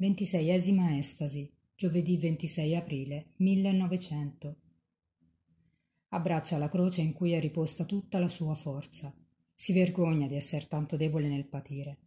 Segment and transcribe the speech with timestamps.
[0.00, 4.56] Ventiseiesima estasi, giovedì 26 aprile 1900.
[6.08, 9.14] Abbraccia la croce in cui è riposta tutta la sua forza.
[9.54, 11.98] Si vergogna di essere tanto debole nel patire.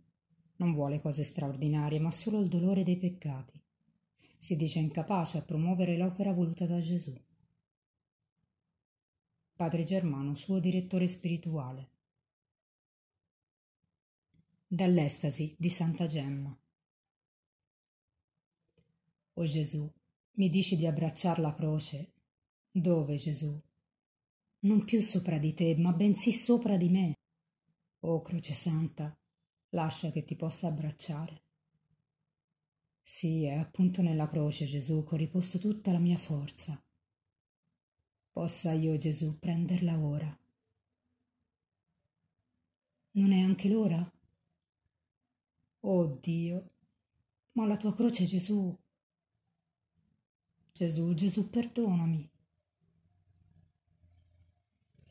[0.56, 3.61] Non vuole cose straordinarie, ma solo il dolore dei peccati.
[4.39, 7.16] Si dice incapace a promuovere l'opera voluta da Gesù.
[9.55, 11.89] Padre Germano, suo direttore spirituale.
[14.66, 16.57] Dall'estasi di Santa Gemma.
[19.36, 19.92] O Gesù,
[20.34, 22.14] mi dici di abbracciar la croce.
[22.72, 23.59] Dove, Gesù?
[24.59, 27.14] Non più sopra di te, ma bensì sopra di me.
[28.02, 29.18] O Croce Santa,
[29.70, 31.42] lascia che ti possa abbracciare.
[33.02, 36.81] Sì, è appunto nella croce, Gesù, che ho riposto tutta la mia forza.
[38.31, 40.40] Possa io, Gesù, prenderla ora.
[43.12, 44.12] Non è anche l'ora?
[45.81, 46.66] Oh Dio,
[47.54, 48.76] ma la tua croce, Gesù,
[50.75, 52.27] Gesù, Gesù, perdonami.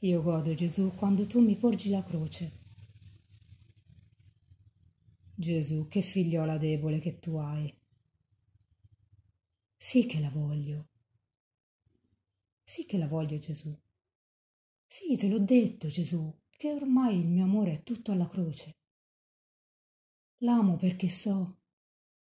[0.00, 2.58] Io godo, Gesù, quando tu mi porgi la croce.
[5.36, 7.72] Gesù, che figliola debole che tu hai.
[9.76, 10.88] Sì che la voglio.
[12.64, 13.72] Sì che la voglio, Gesù.
[14.84, 18.78] Sì, te l'ho detto, Gesù, che ormai il mio amore è tutto alla croce.
[20.38, 21.60] L'amo perché so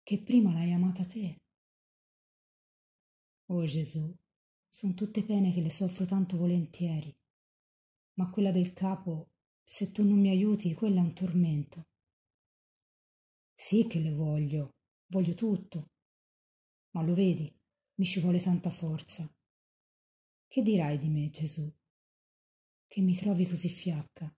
[0.03, 1.39] che prima l'hai amata te.
[3.53, 4.17] Oh Gesù,
[4.69, 7.13] son tutte pene che le soffro tanto volentieri,
[8.15, 11.89] ma quella del capo, se tu non mi aiuti, quella è un tormento.
[13.53, 14.77] Sì che le voglio,
[15.07, 15.91] voglio tutto,
[16.91, 17.53] ma lo vedi,
[17.97, 19.29] mi ci vuole tanta forza.
[20.47, 21.69] Che dirai di me, Gesù?
[22.87, 24.33] Che mi trovi così fiacca?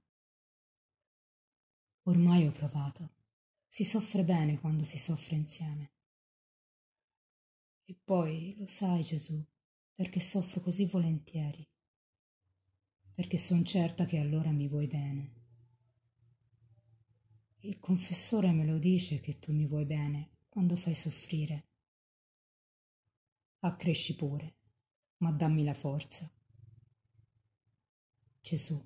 [2.05, 3.11] Ormai ho provato.
[3.67, 5.93] Si soffre bene quando si soffre insieme.
[7.85, 9.45] E poi lo sai, Gesù,
[9.95, 11.69] perché soffro così volentieri,
[13.15, 15.41] perché son certa che allora mi vuoi bene.
[17.61, 21.69] Il confessore me lo dice che tu mi vuoi bene quando fai soffrire.
[23.61, 24.57] Accresci pure,
[25.19, 26.29] ma dammi la forza.
[28.41, 28.85] Gesù,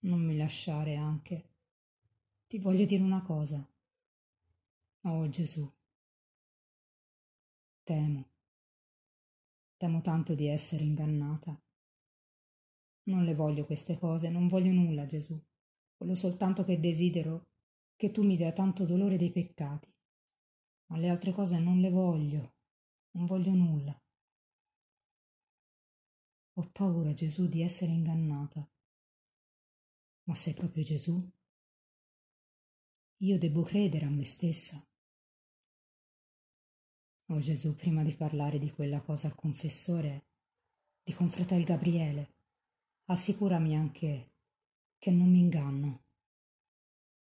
[0.00, 1.50] non mi lasciare anche.
[2.46, 3.66] Ti voglio dire una cosa.
[5.02, 5.70] Oh Gesù,
[7.84, 8.30] Temo.
[9.76, 11.60] Temo tanto di essere ingannata.
[13.10, 15.38] Non le voglio queste cose, non voglio nulla, Gesù.
[15.98, 17.48] Voglio soltanto che desidero
[17.94, 19.92] che tu mi dia tanto dolore dei peccati.
[20.86, 22.54] Ma le altre cose non le voglio,
[23.10, 24.02] non voglio nulla.
[26.54, 28.66] Ho paura, Gesù, di essere ingannata.
[30.24, 31.22] Ma sei proprio Gesù?
[33.18, 34.82] Io devo credere a me stessa.
[37.28, 40.26] Oh Gesù, prima di parlare di quella cosa al confessore,
[41.02, 42.34] di confratel Gabriele,
[43.06, 44.32] assicurami anche
[44.98, 46.04] che non mi inganno.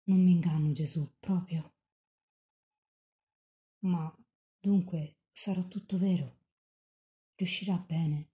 [0.05, 1.75] Non mi inganno, Gesù, proprio.
[3.81, 4.11] Ma
[4.59, 6.39] dunque sarà tutto vero.
[7.35, 8.29] Riuscirà bene.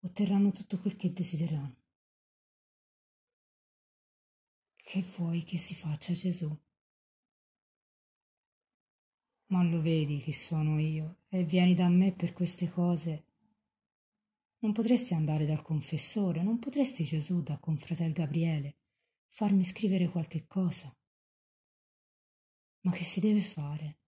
[0.00, 1.76] Otterranno tutto quel che desiderano.
[4.76, 6.54] Che vuoi che si faccia, Gesù?
[9.46, 13.26] Ma lo vedi chi sono io e vieni da me per queste cose.
[14.60, 18.76] Non potresti andare dal confessore, non potresti Gesù da confratel Gabriele
[19.28, 20.96] farmi scrivere qualche cosa.
[22.80, 23.98] Ma che si deve fare?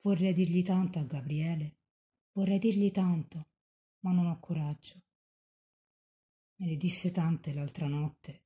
[0.00, 1.76] Vorrei dirgli tanto a Gabriele,
[2.32, 3.50] vorrei dirgli tanto,
[4.00, 5.00] ma non ho coraggio.
[6.56, 8.42] Me ne disse tante l'altra notte.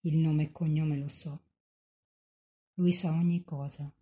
[0.00, 1.49] Il nome e cognome lo so
[2.80, 3.92] lui sa ogni cosa.